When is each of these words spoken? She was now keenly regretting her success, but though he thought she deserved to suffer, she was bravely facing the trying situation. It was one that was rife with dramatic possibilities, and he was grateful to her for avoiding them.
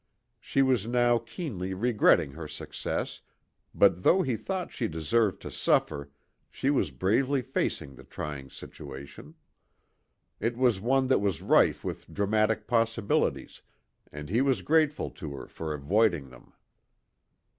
She 0.39 0.63
was 0.63 0.87
now 0.87 1.19
keenly 1.19 1.75
regretting 1.75 2.31
her 2.31 2.47
success, 2.47 3.21
but 3.71 4.01
though 4.01 4.23
he 4.23 4.35
thought 4.35 4.71
she 4.71 4.87
deserved 4.87 5.39
to 5.43 5.51
suffer, 5.51 6.09
she 6.49 6.71
was 6.71 6.89
bravely 6.89 7.43
facing 7.43 7.93
the 7.93 8.03
trying 8.03 8.49
situation. 8.49 9.35
It 10.39 10.57
was 10.57 10.81
one 10.81 11.05
that 11.09 11.21
was 11.21 11.43
rife 11.43 11.83
with 11.83 12.11
dramatic 12.11 12.65
possibilities, 12.65 13.61
and 14.11 14.27
he 14.27 14.41
was 14.41 14.63
grateful 14.63 15.11
to 15.11 15.35
her 15.35 15.45
for 15.47 15.71
avoiding 15.71 16.29
them. 16.31 16.53